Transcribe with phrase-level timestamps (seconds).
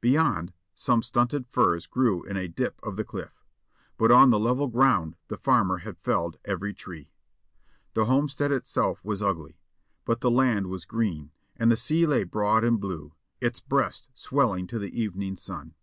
[0.00, 3.44] Beyond, some stunted firs grew in a dip of the cliff,
[3.98, 7.10] but on the level ground the farmer had felled every tree.
[7.92, 9.60] The homestead itself was ugly;
[10.06, 14.66] but the land was green, and the sea lay broad and blue, its breast swelling
[14.68, 15.74] to the evening sun.